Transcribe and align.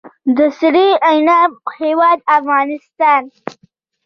د 0.37 0.39
سرې 0.59 0.87
عناب 1.09 1.51
هیواد 1.79 2.19
افغانستان. 2.37 3.23